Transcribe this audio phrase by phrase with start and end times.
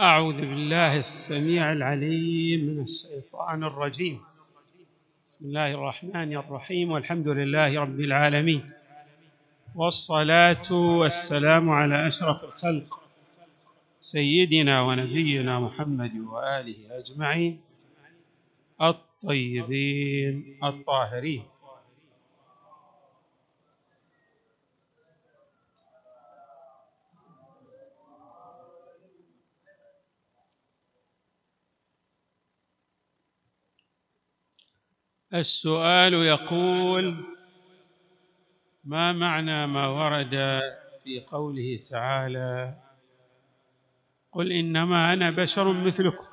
[0.00, 4.20] أعوذ بالله السميع العليم من الشيطان الرجيم.
[5.28, 6.90] بسم الله الرحمن الرحيم.
[6.90, 8.70] والحمد لله رب العالمين.
[9.74, 13.04] والصلاة والسلام على أشرف الخلق.
[14.00, 17.60] سيدنا ونبينا محمد وآله أجمعين.
[18.82, 21.42] الطيبين الطاهرين.
[35.40, 37.24] السؤال يقول
[38.84, 40.60] ما معنى ما ورد
[41.04, 42.74] في قوله تعالى
[44.32, 46.26] قل إنما أنا بشر مثلكم؟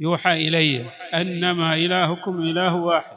[0.00, 3.16] يوحى إلي أنما إلهكم إله واحد.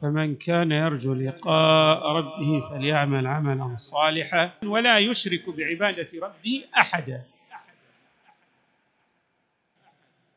[0.00, 7.22] فمن كان يرجو لقاء ربه فليعمل عملا صالحا ولا يشرك بعبادة ربه أحدا.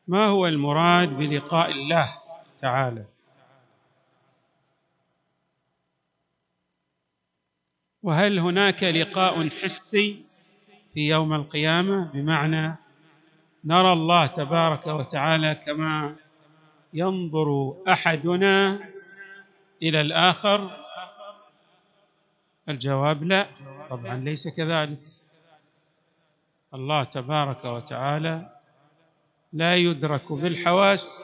[0.08, 2.18] ما هو المراد بلقاء الله
[2.58, 3.04] تعالى؟
[8.02, 10.24] وهل هناك لقاء حسي
[10.94, 12.74] في يوم القيامة؟ بمعنى
[13.64, 16.16] نرى الله تبارك وتعالى كما
[16.94, 18.78] ينظر أحدنا
[19.82, 20.70] إلى الآخر؟
[22.68, 23.46] الجواب لا.
[23.90, 24.98] طبعا ليس كذلك.
[26.74, 28.56] الله تبارك وتعالى
[29.52, 31.22] لا يدرك بالحواس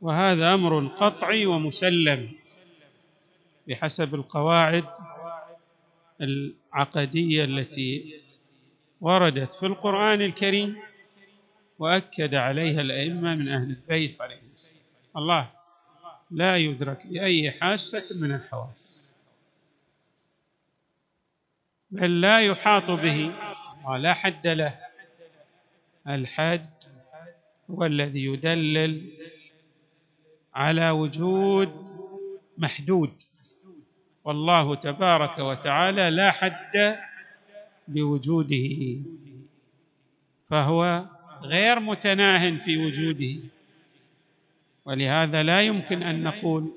[0.00, 2.32] وهذا أمر قطعي ومسلم
[3.68, 4.84] بحسب القواعد
[6.20, 8.20] العقدية التي
[9.00, 10.76] وردت في القرآن الكريم
[11.78, 14.84] وأكد عليها الأئمة من أهل البيت عليهم السلام.
[15.16, 15.50] الله
[16.30, 19.10] لا يدرك بأي حاسة من الحواس
[21.90, 23.34] بل لا يحاط به
[23.84, 24.78] ولا حد له.
[26.08, 26.70] الحد
[27.70, 29.10] هو الذي يدلل
[30.54, 31.88] على وجود
[32.58, 33.12] محدود.
[34.24, 36.98] والله تبارك وتعالى لا حد
[37.88, 38.96] لوجوده
[40.50, 41.04] فهو
[41.42, 43.40] غير متناه في وجوده.
[44.84, 46.70] ولهذا لا يمكن أن نقول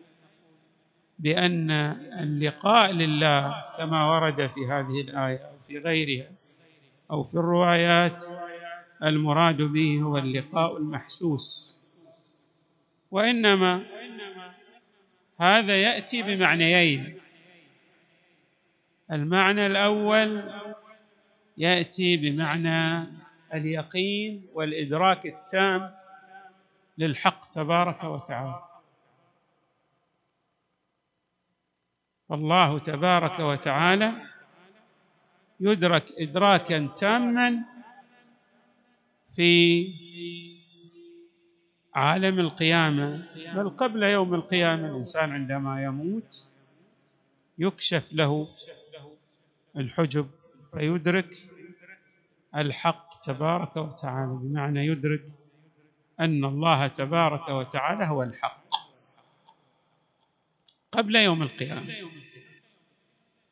[1.20, 1.72] بأن
[2.20, 6.28] اللقاء لله كما ورد في هذه الآية أو في غيرها
[7.12, 8.24] أو في الروايات
[9.04, 11.74] المراد به هو اللقاء المحسوس.
[13.12, 13.84] وإنما
[15.40, 17.23] هذا يأتي بمعنيين.
[19.12, 20.52] المعنى الأول
[21.58, 23.08] يأتي بمعنى
[23.54, 25.96] اليقين والإدراك التام
[26.98, 28.64] للحق تبارك وتعالى.
[32.30, 34.14] فالله تبارك وتعالى
[35.60, 37.60] يدرك ادراكا تاما
[39.36, 39.88] في
[41.96, 43.28] عالم القيامة.
[43.56, 46.48] بل قبل يوم القيامة الإنسان عندما يموت
[47.58, 48.48] يكشف له
[49.78, 50.30] الحجب
[50.74, 51.38] فيدرك
[52.56, 55.24] الحق تبارك وتعالى بمعنى يدرك
[56.20, 58.64] أن الله تبارك وتعالى هو الحق.
[60.92, 61.94] قبل يوم القيامة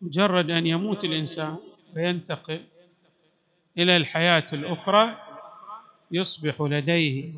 [0.02, 1.58] مجرد أن يموت الإنسان
[1.96, 2.64] وينتقل
[3.78, 5.18] إلى الحياة الأخرى
[6.12, 7.34] يصبح لديه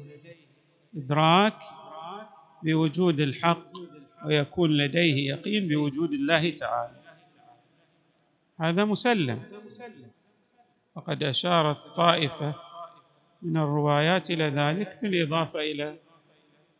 [0.98, 1.60] إدراك
[2.64, 3.68] بوجود الحق
[4.26, 7.03] ويكون لديه يقين بوجود الله تعالى.
[8.60, 9.44] هذا مسلم.
[10.96, 12.56] وقد أشارت طائفة
[13.42, 16.00] من الروايات إلى ذلك بالإضافة إلى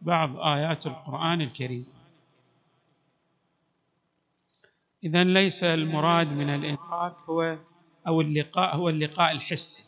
[0.02, 1.86] بعض آيات القرآن الكريم.
[5.04, 7.58] إذا ليس المراد من الإدراك هو
[8.08, 9.84] أو اللقاء هو اللقاء الحسي.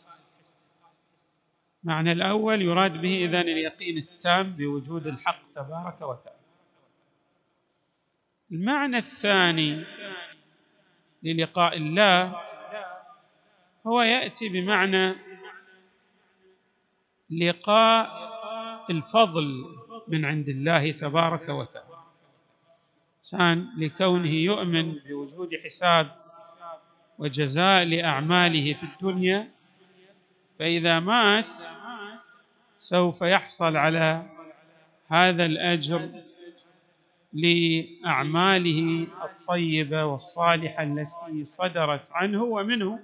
[1.84, 6.36] معنى الأول يراد به إذن اليقين التام بوجود الحق تبارك وتعالى.
[8.52, 9.84] المعنى الثاني
[11.22, 12.40] للقاء الله
[13.86, 15.14] هو يأتي بمعنى
[17.30, 18.26] لقاء
[18.90, 19.64] الفضل
[20.08, 21.96] من عند الله تبارك وتعالى.
[23.18, 26.16] إنسان لكونه يؤمن بوجود حساب
[27.18, 29.50] وجزاء لأعماله في الدنيا
[30.58, 31.56] فإذا مات
[32.78, 34.22] سوف يحصل على
[35.08, 36.10] هذا الأجر
[37.36, 42.98] لأعماله الطيبة والصالحة التي صدرت عنه ومنه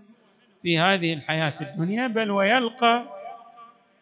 [0.62, 3.04] في هذه الحياة الدنيا بل ويلقى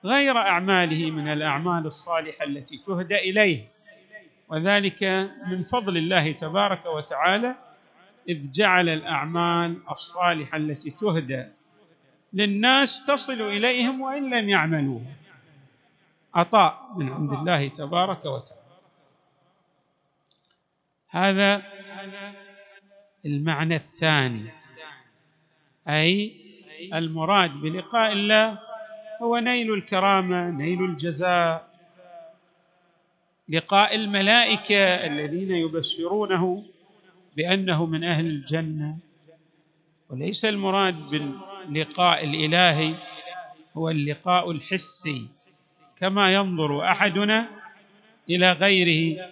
[0.04, 3.68] غير أعماله من الأعمال الصالحة التي تهدى إليه.
[4.48, 5.02] وذلك
[5.46, 7.54] من فضل الله تبارك وتعالى
[8.28, 11.44] إذ جعل الأعمال الصالحة التي تهدى
[12.32, 15.02] للناس تصل إليهم وإن لم يعملوه.
[16.34, 18.59] عطاء من عند الله تبارك وتعالى.
[21.10, 21.62] هذا
[23.26, 24.50] المعنى الثاني
[25.88, 26.32] أي
[26.94, 28.58] المراد بلقاء الله
[29.22, 31.70] هو نيل الكرامة نيل الجزاء.
[33.48, 36.62] لقاء الملائكة الذين يبشرونه
[37.36, 38.96] بأنه من أهل الجنة.
[40.10, 42.94] وليس المراد باللقاء الإلهي
[43.76, 45.28] هو اللقاء الحسي
[45.96, 47.48] كما ينظر أحدنا
[48.30, 49.30] إلى غيره.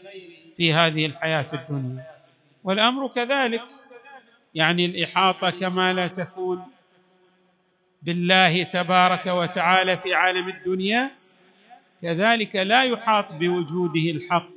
[0.59, 2.07] في هذه الحياة الدنيا.
[2.65, 3.63] والأمر كذلك
[4.55, 6.63] يعني الإحاطة كما لا تكون
[8.03, 11.11] بالله تبارك وتعالى في عالم الدنيا
[12.03, 14.49] كذلك لا يحاط بوجوده الحق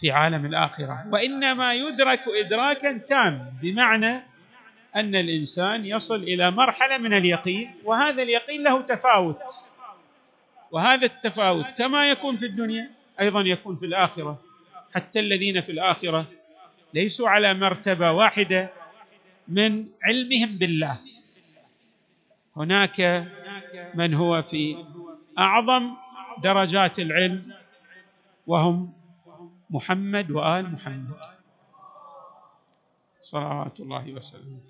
[0.00, 1.04] في عالم الآخرة.
[1.12, 4.22] وإنما يدرك ادراكا تام بمعنى
[4.96, 9.42] أن الإنسان يصل إلى مرحلة من اليقين وهذا اليقين له تفاوت.
[10.70, 12.90] وهذا التفاوت كما يكون في الدنيا
[13.20, 14.47] أيضا يكون في الآخرة.
[14.94, 16.26] حتى الذين في الآخرة
[16.94, 18.70] ليسوا على مرتبة واحدة
[19.48, 20.98] من علمهم بالله.
[22.56, 23.28] هناك
[23.94, 24.84] من هو في
[25.38, 25.96] أعظم
[26.42, 27.54] درجات العلم
[28.46, 28.92] وهم
[29.70, 31.16] محمد وآل محمد.
[33.20, 34.60] صلوات الله وسلم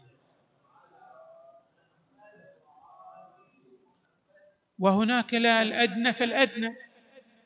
[4.79, 6.88] وهناك لا الأدنى فالأدنى.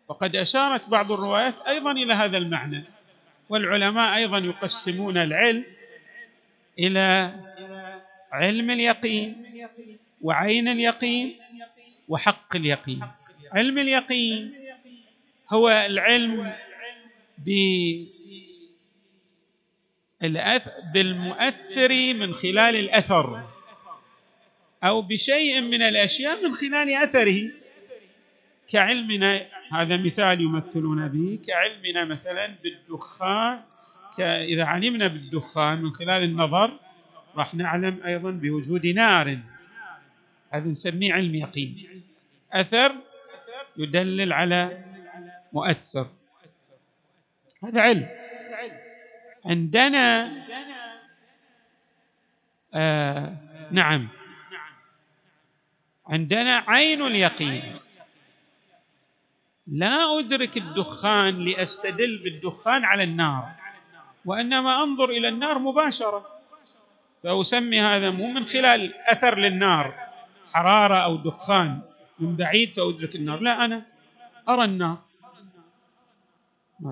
[0.08, 2.84] وقد أشارت بعض الروايات أيضا إلى هذا المعنى
[3.48, 5.64] والعلماء أيضا يقسمون العلم
[6.78, 7.34] إلى
[8.32, 9.46] علم اليقين
[10.22, 11.36] وعين اليقين
[12.08, 13.02] وحق اليقين.
[13.52, 14.54] علم اليقين
[15.50, 16.52] هو العلم
[20.94, 23.48] بالمؤثر من خلال الأثر
[24.84, 27.50] أو بشيء من الأشياء من خلال أثره.
[28.68, 33.60] كعلمنا هذا مثال يمثلون به كعلمنا مثلا بالدخان
[34.20, 36.78] إذا علمنا بالدخان من خلال النظر
[37.36, 39.38] راح نعلم أيضا بوجود نار.
[40.50, 42.02] هذا نسميه علم يقين.
[42.52, 42.94] أثر
[43.76, 44.84] يدلل على
[45.52, 46.06] مؤثر.
[47.64, 48.08] هذا علم.
[49.44, 50.32] عندنا
[52.74, 53.36] آه
[53.70, 54.08] نعم.
[56.06, 57.78] عندنا عين اليقين.
[59.66, 63.52] لا أدرك الدخان لأستدل بالدخان على النار
[64.24, 66.26] وإنما أنظر إلى النار مباشرة.
[67.22, 69.94] فأسمي هذا مو من خلال أثر للنار
[70.52, 71.80] حرارة أو دخان
[72.18, 73.40] من بعيد فأدرك النار.
[73.40, 73.82] لا أنا
[74.48, 74.98] أرى النار.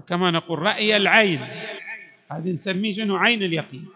[0.06, 1.48] كما نقول رأي العين.
[2.32, 3.88] هذه نسميه شنو؟ عين اليقين.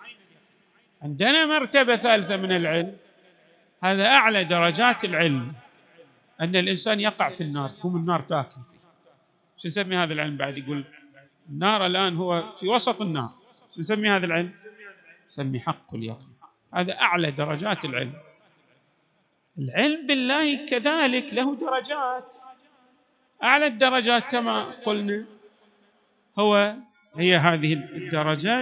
[1.02, 2.96] عندنا مرتبة ثالثة من العلم.
[3.84, 5.52] هذا أعلى درجات العلم.
[6.40, 8.60] أن الإنسان يقع في النار تقوم النار تاكل.
[9.58, 10.84] شو نسمي هذا العلم بعد؟ يقول
[11.50, 13.30] النار الآن هو في وسط النار.
[13.74, 14.52] شو نسمي هذا العلم؟
[15.26, 16.34] نسمي حق اليقين
[16.74, 18.12] هذا أعلى درجات العلم.
[19.58, 22.36] العلم بالله كذلك له درجات.
[23.42, 25.24] أعلى الدرجات كما قلنا
[26.38, 26.74] هو
[27.16, 28.60] هي هذه الدرجة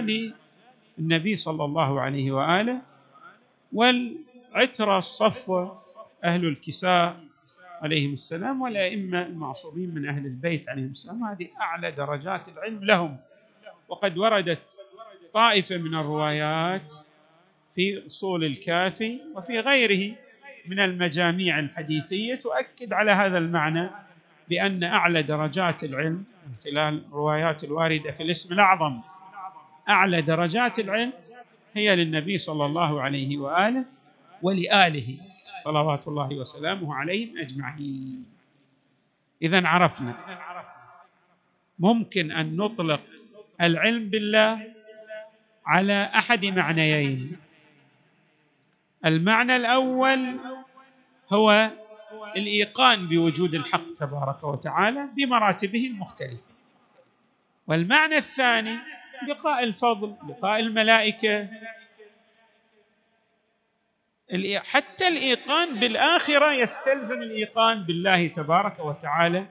[0.97, 2.81] للنبي صلى الله عليه وآله
[3.73, 5.77] والعترة الصفوة
[6.23, 7.23] أهل الكساء
[7.83, 11.23] عليهم السلام والأئمة المعصومين من أهل البيت عليهم السلام.
[11.23, 13.17] هذه أعلى درجات العلم لهم.
[13.89, 14.61] وقد وردت
[15.33, 16.93] طائفة من الروايات
[17.75, 20.15] في أصول الكافي وفي غيره
[20.67, 23.89] من المجاميع الحديثية تؤكد على هذا المعنى
[24.49, 28.99] بأن أعلى درجات العلم من خلال الروايات الواردة في الاسم الأعظم.
[29.89, 31.13] أعلى درجات العلم
[31.73, 33.85] هي للنبي صلى الله عليه وآله
[34.41, 35.17] ولآله.
[35.59, 38.25] صلوات الله وسلامه عليهم أجمعين.
[39.41, 40.15] إذا عرفنا
[41.79, 43.01] ممكن أن نطلق
[43.61, 44.73] العلم بالله
[45.65, 47.37] على أحد معنيين.
[49.05, 50.39] المعنى الأول
[51.33, 51.71] هو
[52.35, 56.53] الإيقان بوجود الحق تبارك وتعالى بمراتبه المختلفة.
[57.67, 58.77] والمعنى الثاني
[59.27, 61.49] لقاء الفضل لقاء الملائكة
[64.57, 69.45] حتى الإيقان بالآخرة يستلزم الإيقان بالله تبارك وتعالى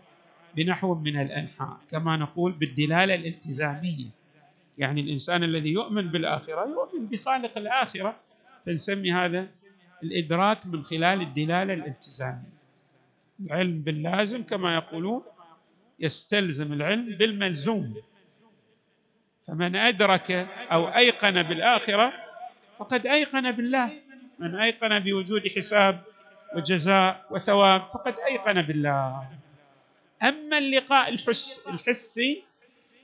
[0.56, 4.10] بنحو من الأنحاء كما نقول بالدلالة الالتزامية.
[4.78, 8.16] يعني الإنسان الذي يؤمن بالآخرة يؤمن بخالق الآخرة
[8.66, 9.48] فنسمي هذا
[10.02, 12.62] الإدراك من خلال الدلالة الالتزامية.
[13.40, 15.22] العلم باللازم كما يقولون
[15.98, 17.94] يستلزم العلم بالملزوم.
[19.46, 20.30] فمن أدرك
[20.72, 22.12] أو أيقن بالآخرة
[22.78, 24.01] فقد أيقن بالله.
[24.42, 26.02] من أيقن بوجود حساب
[26.54, 29.28] وجزاء وثواب فقد أيقن بالله.
[30.22, 32.42] أما اللقاء الحس الحسي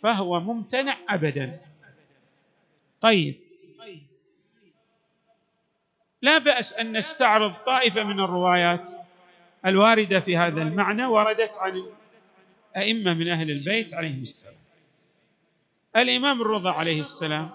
[0.02, 1.60] فهو ممتنع ابدا.
[3.00, 3.34] طيب.
[6.22, 8.90] لا بأس أن نستعرض طائفة من الروايات
[9.66, 11.82] الواردة في هذا المعنى وردت عن
[12.76, 14.54] أئمة من أهل البيت عليهم السلام.
[15.96, 17.50] الإمام الرضا عليه السلام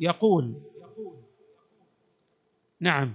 [0.00, 0.54] يقول
[2.84, 3.14] نعم.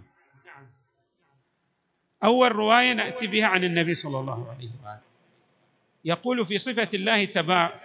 [2.23, 4.99] أول رواية نأتي بها عن النبي صلى الله عليه وآله.
[6.05, 7.25] يقول في صفة الله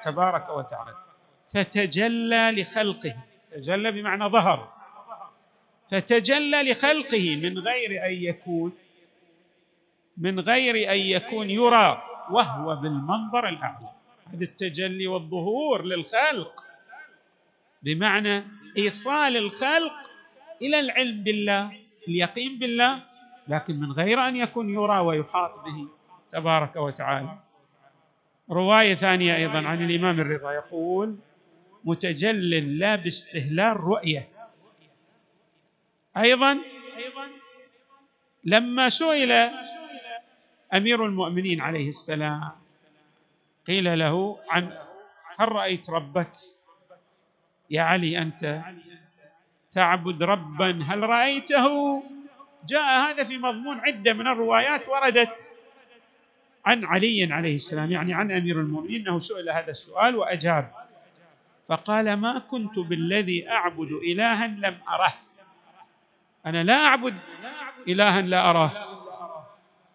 [0.04, 0.96] تبارك وتعالى
[1.54, 3.16] فتجلى لخلقه.
[3.52, 4.72] تجلى بمعنى ظهر.
[5.90, 8.72] فتجلى لخلقه من غير أن يكون
[10.16, 13.90] من غير أن يكون يرى وهو بالمنظر الأعلى.
[14.32, 16.64] هذا التجلي والظهور للخلق.
[17.82, 18.44] بمعنى
[18.78, 20.13] إيصال الخلق
[20.64, 21.72] إلى العلم بالله
[22.08, 23.02] اليقين بالله
[23.48, 25.88] لكن من غير أن يكون يرى ويحاط به
[26.30, 27.38] تبارك وتعالى.
[28.50, 31.16] رواية ثانية أيضا عن الإمام الرضا يقول
[31.84, 34.28] متجل لا باستهلال رؤية.
[36.16, 36.58] أيضا
[38.44, 39.32] لما سئل
[40.74, 42.52] أمير المؤمنين عليه السلام
[43.66, 44.78] قيل له عن
[45.38, 46.32] هل رأيت ربك؟
[47.70, 48.62] يا علي أنت.
[49.74, 52.02] تعبد ربا هل رأيته؟
[52.66, 55.54] جاء هذا في مضمون عدة من الروايات وردت
[56.64, 60.70] عن علي عليه السلام يعني عن أمير المؤمنين إنه سئل هذا السؤال وأجاب.
[61.68, 65.14] فقال ما كنت بالذي أعبد الها لم أره.
[66.46, 67.14] أنا لا أعبد
[67.88, 68.70] الها لا أراه.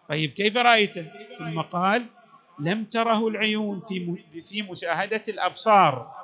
[0.08, 1.06] طيب كيف رأيته؟
[1.38, 2.06] ثم قال
[2.58, 4.16] لم تره العيون في
[4.48, 6.14] في مشاهدة الأبصار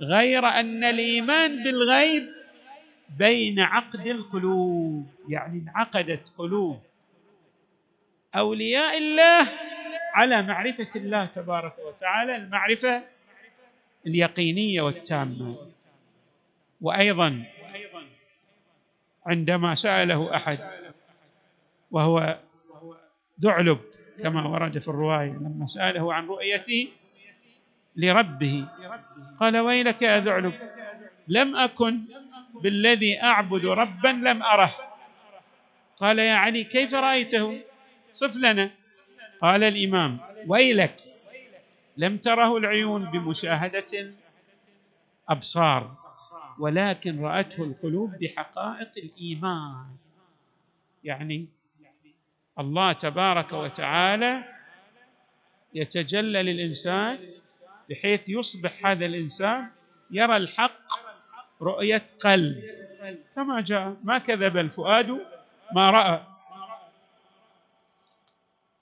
[0.00, 2.39] غير أن الإيمان بالغيب
[3.18, 6.80] بين عقد القلوب يعني انعقدت قلوب.
[8.34, 9.48] أولياء الله
[10.14, 13.02] على معرفة الله تبارك وتعالى المعرفة
[14.06, 15.56] اليقينية والتامة.
[16.80, 17.44] وأيضا
[19.26, 20.58] عندما سأله أحد
[21.90, 22.38] وهو
[23.40, 23.78] ذعلب
[24.22, 26.88] كما ورد في الرواية لما سأله عن رؤيته
[27.96, 28.68] لربه
[29.40, 30.52] قال ويلك يا ذعلب
[31.28, 32.00] لم أكن
[32.54, 34.74] بالذي أعبد ربا لم أره.
[35.96, 37.60] قال يا علي كيف رأيته؟
[38.12, 38.70] صف لنا.
[39.40, 40.96] قال الإمام ويلك
[41.96, 44.12] لم تره العيون بمشاهدة
[45.28, 45.96] أبصار
[46.58, 49.86] ولكن رأته القلوب بحقائق الإيمان.
[51.04, 51.46] يعني
[52.58, 54.44] الله تبارك وتعالى
[55.74, 57.18] يتجلى للإنسان
[57.90, 59.70] بحيث يصبح هذا الإنسان
[60.10, 60.80] يرى الحق
[61.62, 62.64] رؤية قلب.
[63.36, 65.20] كما جاء ما كذب الفؤاد
[65.74, 66.20] ما رأى.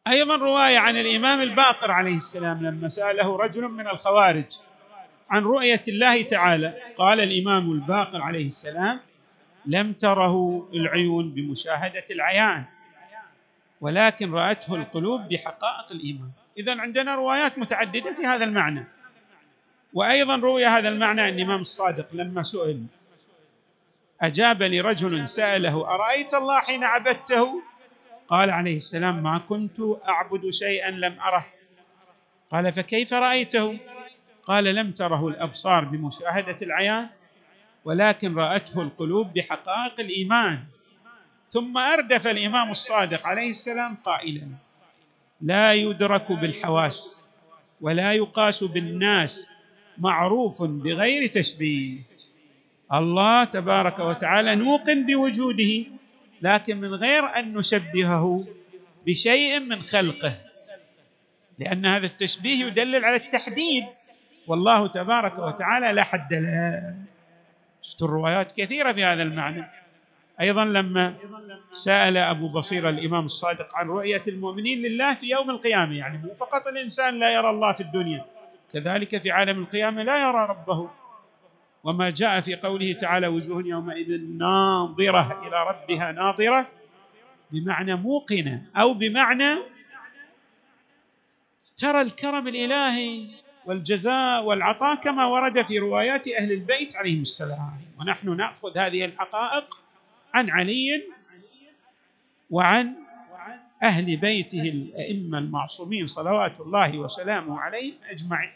[0.09, 4.45] أيضا رواية عن الإمام الباقر عليه السلام لما سأله رجل من الخوارج
[5.31, 9.01] عن رؤية الله تعالى قال الإمام الباقر عليه السلام
[9.67, 12.65] لم تره العيون بمشاهدة العيان
[13.81, 16.31] ولكن رأته القلوب بحقائق الإيمان.
[16.59, 18.85] اذا عندنا روايات متعددة في هذا المعنى.
[19.95, 22.85] وأيضا روي هذا المعنى عن الإمام الصادق لما سئل
[24.21, 27.63] أجاب لرجل سأله أرأيت الله حين عبدته؟
[28.29, 31.47] قال عليه السلام ما كنت أعبد شيئا لم أره.
[32.51, 33.79] قال فكيف رأيته؟
[34.43, 37.09] قال لم تره الأبصار بمشاهدة العيان
[37.85, 40.65] ولكن رأته القلوب بحقائق الإيمان.
[41.51, 44.49] ثم أردف الإمام الصادق عليه السلام قائلا
[45.41, 47.25] لا يدرك بالحواس
[47.81, 49.47] ولا يقاس بالناس
[50.01, 51.99] معروف بغير تشبيه.
[52.95, 55.85] الله تبارك وتعالى نوقن بوجوده
[56.43, 58.45] لكن من غير أن نشبهه
[59.07, 60.35] بشيء من خلقه.
[61.59, 63.85] لأن هذا التشبيه يدلل على التحديد
[64.47, 66.95] والله تبارك وتعالى لا حد له.
[68.03, 69.65] الروايات كثيرة في هذا المعنى.
[70.41, 71.15] أيضا لما
[71.73, 76.67] سأل أبو بصير الإمام الصادق عن رؤية المؤمنين لله في يوم القيامة يعني مو فقط
[76.67, 78.25] الإنسان لا يرى الله في الدنيا.
[78.73, 80.91] كذلك في عالم القيامة لا يرى ربه.
[81.85, 86.67] وما جاء في قوله تعالى وجوه يومئذ ناظرة إلى ربها ناظرة
[87.51, 89.59] بمعنى موقنة أو بمعنى
[91.77, 93.27] ترى الكرم الإلهي
[93.67, 97.81] والجزاء والعطاء كما ورد في روايات أهل البيت عليهم السلام.
[98.01, 99.79] ونحن نأخذ هذه الحقائق
[100.35, 101.03] عن علي
[102.51, 102.95] وعن
[103.83, 107.95] أهل بيته الأئمة المعصومين صلوات الله وسلامه عليهم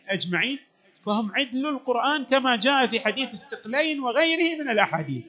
[0.08, 0.58] اجمعين
[1.06, 5.24] فهم عدل القرآن كما جاء في حديث الثقلين وغيره من الأحاديث.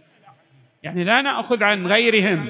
[0.84, 2.50] يعني لا نأخذ عن غيرهم.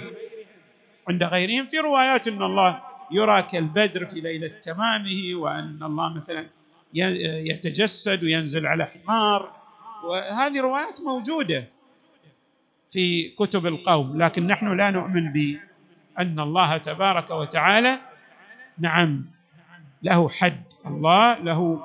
[1.10, 2.82] عند غيرهم في روايات إن الله
[3.12, 6.46] يرى كالبدر في ليلة تمامه وأن الله مثلا
[6.94, 9.52] يتجسد وينزل على حمار.
[10.04, 11.68] وهذه روايات موجودة
[12.92, 15.32] في كتب القوم لكن نحن لا نؤمن
[16.18, 18.00] بان الله تبارك وتعالى
[18.78, 19.26] نعم
[20.04, 20.64] له حد.
[20.86, 21.84] الله له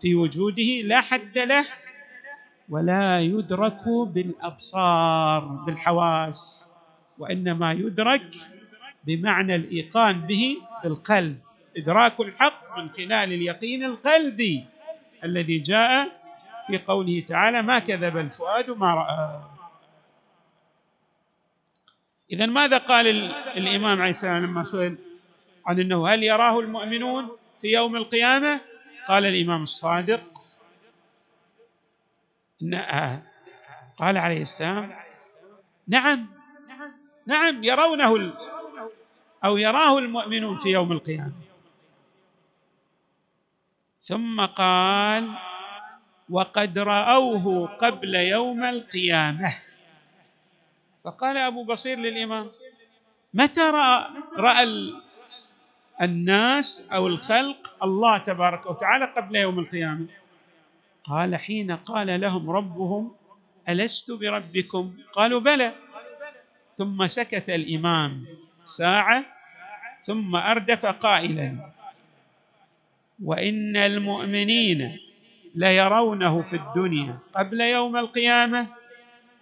[0.00, 1.64] في وجوده لا حد له
[2.68, 6.66] ولا يدرك بالأبصار بالحواس
[7.18, 8.30] وإنما يدرك
[9.04, 11.38] بمعنى الإيقان به بالقلب.
[11.76, 14.64] إدراك الحق من خلال اليقين القلبي
[15.24, 16.08] الذي جاء
[16.66, 19.40] في قوله تعالى ما كذب الفؤاد ما رأى
[22.32, 23.06] إذا ماذا قال
[23.56, 24.98] الإمام عليه السلام لما سئل
[25.66, 28.60] عن إنه هل يراه المؤمنون في يوم القيامة؟
[29.08, 30.22] قال الإمام الصادق
[33.96, 34.96] قال عليه السلام
[35.88, 36.26] نعم
[37.26, 38.32] نعم يرونه
[39.44, 41.32] أو يراه المؤمنون في يوم القيامة.
[44.02, 45.30] ثم قال
[46.30, 49.54] وقد رأوه قبل يوم القيامة.
[51.06, 52.50] فقال أبو بصير للإمام
[53.34, 54.04] متى راى
[54.36, 54.92] رأى
[56.02, 60.06] الناس أو الخلق الله تبارك وتعالى قبل يوم القيامة؟
[61.04, 63.14] قال حين قال لهم ربهم
[63.68, 65.72] ألست بربكم؟ قالوا بلى.
[66.78, 68.26] ثم سكت الإمام
[68.64, 69.24] ساعة
[70.02, 71.70] ثم أردف قائلا
[73.24, 74.98] وإن المؤمنين
[75.54, 78.66] ليرونه في الدنيا قبل يوم القيامة.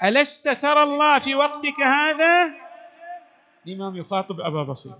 [0.02, 2.50] ألست ترى الله في وقتك هذا؟
[3.66, 4.92] الإمام يخاطب أبا بصير.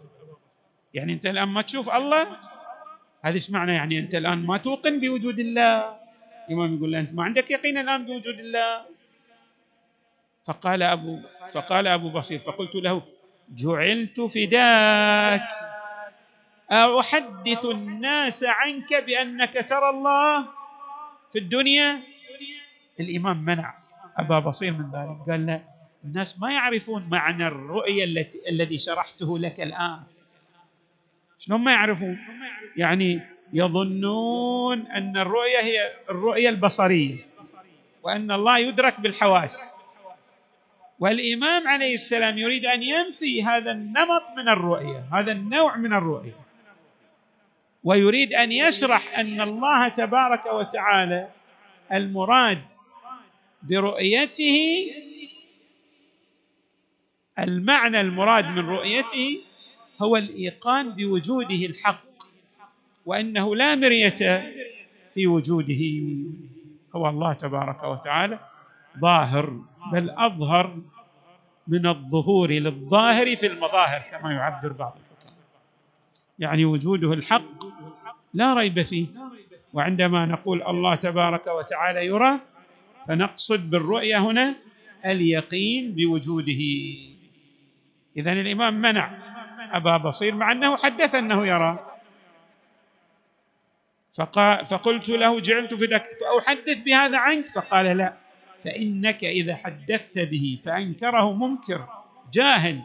[0.95, 2.37] يعني أنت الآن ما تشوف الله؟
[3.23, 5.97] هذا إيش معنى يعني أنت الآن ما توقن بوجود الله؟
[6.49, 8.85] الإمام يقول له أنت ما عندك يقين الآن بوجود الله؟
[10.47, 11.21] فقال أبو
[11.55, 13.03] فقال أبو بصير فقلت له
[13.49, 15.49] جعلت فداك.
[16.73, 20.49] أحدث الناس عنك بأنك ترى الله
[21.33, 22.03] في الدنيا؟
[23.01, 23.84] الإمام منع.
[24.19, 25.31] أبا بصير من ذلك.
[25.31, 25.63] قال له
[26.05, 30.03] الناس ما يعرفون معنى الرؤية التي الذي شرحته لك الآن.
[31.39, 32.19] شلون ما يعرفون؟
[32.77, 33.21] يعني
[33.53, 37.17] يظنون أن الرؤية هي الرؤية البصرية
[38.03, 39.85] وأن الله يدرك بالحواس.
[40.99, 46.33] والإمام عليه السلام يريد أن ينفي هذا النمط من الرؤية هذا النوع من الرؤية.
[47.85, 51.29] ويريد أن يشرح أن الله تبارك وتعالى
[51.93, 52.63] المراد
[53.69, 54.91] برؤيته
[57.39, 59.41] المعنى المراد من رؤيته
[60.03, 62.05] هو الإيقان بوجوده الحق
[63.07, 64.45] وأنه لا مرية
[65.15, 65.83] في وجوده.
[66.97, 68.39] هو الله تبارك وتعالى
[68.99, 69.61] ظاهر
[69.93, 70.79] بل أظهر
[71.69, 74.99] من الظهور للظاهر في المظاهر كما يعبر بعض
[76.39, 77.65] يعني وجوده الحق
[78.35, 79.07] لا ريب فيه
[79.73, 82.41] وعندما نقول الله تبارك وتعالى يرى
[83.09, 84.55] فنقصد بالرؤية هنا
[85.07, 86.63] اليقين بوجوده.
[88.17, 89.11] اذا الإمام منع
[89.73, 91.91] أبا بصير مع أنه حدث أنه يرى.
[94.71, 98.15] فقلت له جعلت فدك فأحدث بهذا عنك؟ فقال لا.
[98.65, 101.89] فإنك إذا حدثت به فأنكره منكر
[102.33, 102.83] جاهل.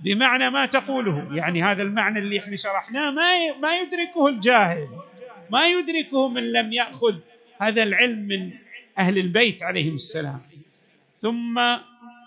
[0.00, 1.28] بمعنى ما تقوله.
[1.32, 4.88] يعني هذا المعنى اللي إحنا شرحناه ما ما يدركه الجاهل.
[5.50, 7.14] ما يدركه من لم يأخذ
[7.60, 8.52] هذا العلم من
[8.98, 10.40] أهل البيت عليهم السلام.
[11.18, 11.60] ثم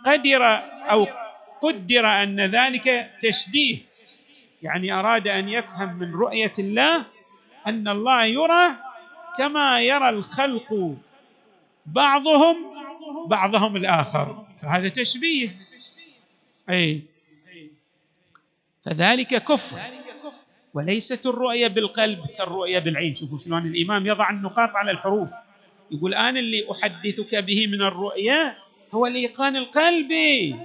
[0.05, 0.43] قدر
[0.91, 1.07] أو
[1.61, 3.77] قدر أن ذلك تشبيه
[4.63, 7.05] يعني أراد أن يفهم من رؤية الله
[7.67, 8.75] أن الله يرى
[9.37, 10.95] كما يرى الخلق
[11.85, 12.55] بعضهم
[13.27, 14.45] بعضهم الآخر.
[14.61, 15.49] فهذا تشبيه.
[16.69, 17.01] أي.
[18.85, 19.79] فذلك كفر.
[20.73, 23.15] وليست الرؤية بالقلب كالرؤية بالعين.
[23.15, 25.29] شوفوا شلون الإمام يضع النقاط على الحروف.
[25.91, 28.57] يقول أنا اللي أحدثك به من الرؤية
[28.93, 30.55] هو الإيقان القلبي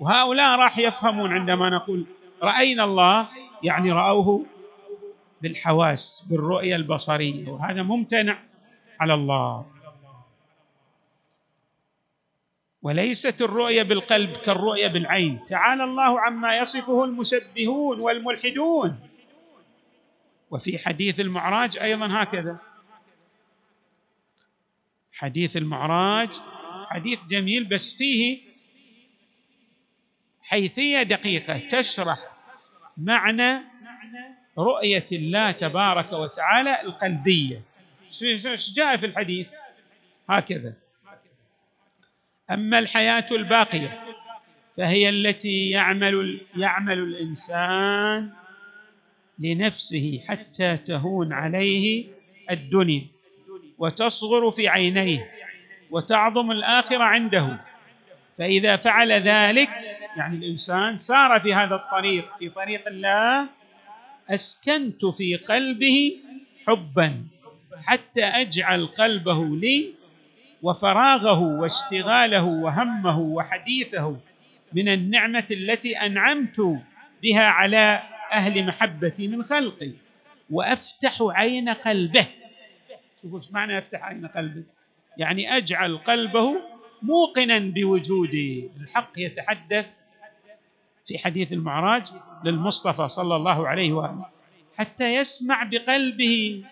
[0.00, 2.06] وهؤلاء راح يفهمون عندما نقول
[2.42, 3.28] رأينا الله
[3.62, 4.46] يعني رأوه
[5.42, 7.48] بالحواس بالرؤية البصرية.
[7.48, 8.38] وهذا ممتنع
[9.00, 9.66] على الله.
[12.82, 15.40] وليست الرؤية بالقلب كالرؤية بالعين.
[15.48, 19.00] تعالى الله عما يصفه المشبهون والملحدون.
[20.50, 22.58] وفي حديث المعراج أيضا هكذا.
[25.20, 26.28] حديث المعراج
[26.90, 28.40] حديث جميل بس فيه
[30.42, 32.18] حيثية دقيقة تشرح
[32.96, 33.60] معنى
[34.58, 37.62] رؤية الله تبارك وتعالى القلبية.
[38.22, 39.46] إيش جاء في الحديث؟
[40.30, 40.74] هكذا.
[42.50, 44.04] أما الحياة الباقية
[44.76, 48.32] فهي التي يعمل يعمل الإنسان
[49.38, 52.06] لنفسه حتى تهون عليه
[52.50, 53.06] الدنيا.
[53.80, 55.30] وتصغر في عينيه
[55.90, 57.60] وتعظم الآخرة عنده.
[58.38, 59.70] فإذا فعل ذلك
[60.16, 63.48] يعني الإنسان سار في هذا الطريق في طريق الله
[64.30, 66.16] أسكنت في قلبه
[66.66, 67.24] حبا
[67.84, 69.94] حتى أجعل قلبه لي
[70.62, 74.16] وفراغه واشتغاله وهمه وحديثه
[74.72, 76.78] من النعمة التي أنعمت
[77.22, 79.90] بها على أهل محبتي من خلقي
[80.50, 82.26] وأفتح عين قلبه
[83.22, 84.62] شوفوا إيش معنى أفتح عين قلبه
[85.16, 86.56] يعني أجعل قلبه
[87.02, 89.86] موقنا بوجودي الحق يتحدث
[91.06, 92.02] في حديث المعراج
[92.44, 94.26] للمصطفى صلى الله عليه وآله
[94.76, 96.64] حتى يسمع بقلبه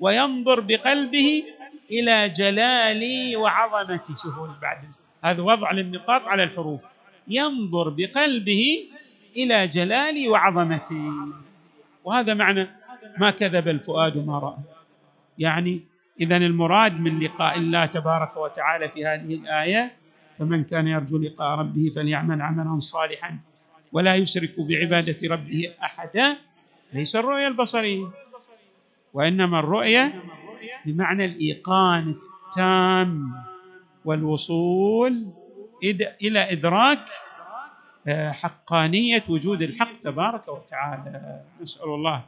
[0.00, 1.44] وينظر بقلبه
[1.90, 4.78] إلى جلالي وعظمتي شوفوا بعد.
[5.24, 6.80] هذا وضع للنقاط على الحروف.
[7.28, 8.84] ينظر بقلبه
[9.36, 11.10] إلى جلالي وعظمتي.
[12.04, 12.70] وهذا معنى
[13.18, 14.73] ما كذب الفؤاد ما رأى
[15.38, 15.80] يعني
[16.20, 19.92] اذا المراد من لقاء الله تبارك وتعالى في هذه الآية
[20.38, 23.38] فمن كان يرجو لقاء ربه فليعمل عملا صالحا
[23.92, 26.36] ولا يشرك بعبادة ربه احدا
[26.92, 28.06] ليس الرؤيه البصرية
[29.14, 30.22] وإنما الرؤيه
[30.86, 32.14] بمعنى الإيقان
[32.46, 33.32] التام
[34.04, 35.26] والوصول
[36.22, 37.04] إلى إدراك
[38.08, 41.40] آه، حقانية وجود الحق تبارك وتعالى.
[41.62, 42.24] نسأل الله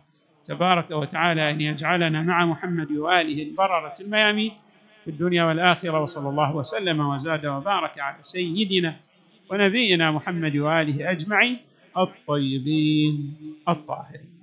[0.49, 4.53] تبارك وتعالى أن يجعلنا مع محمد وآله البررة الميامين
[5.05, 8.97] في الدنيا والآخرة وصلى الله وسلم وزاد وبارك على سيدنا
[9.51, 11.57] ونبينا محمد وآله أجمعين
[11.99, 13.37] الطيبين
[13.69, 14.36] الطاهرين.